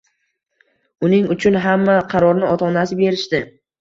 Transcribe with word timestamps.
Uning 1.09 1.29
uchun 1.37 1.57
hamma 1.67 1.99
qarorni 2.15 2.49
ota-onasi 2.55 2.99
berishdi 3.03 3.43